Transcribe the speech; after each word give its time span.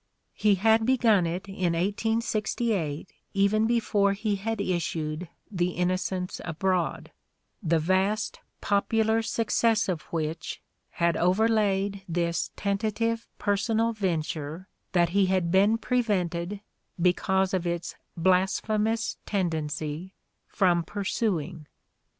He 0.33 0.55
had 0.55 0.83
begun 0.83 1.27
it 1.27 1.47
in 1.47 1.73
1868, 1.73 3.11
even 3.35 3.67
before 3.67 4.13
he 4.13 4.35
had 4.37 4.59
issued 4.59 5.29
''The 5.59 5.73
Innocents 5.73 6.41
Abroad, 6.43 7.11
''the 7.71 7.77
vast 7.77 8.39
popu 8.63 9.05
lar 9.05 9.21
success 9.21 9.87
of 9.87 10.01
which 10.11 10.59
had 10.93 11.15
overlaid 11.15 12.01
this 12.09 12.49
tentative 12.55 13.27
personal 13.37 13.93
venture 13.93 14.67
that 14.93 15.09
he 15.09 15.27
had 15.27 15.51
been 15.51 15.77
prevented, 15.77 16.61
because 16.99 17.53
of 17.53 17.67
its 17.67 17.93
"blasphemous" 18.17 19.17
tendency, 19.27 20.15
from 20.47 20.81
pursuing. 20.81 21.67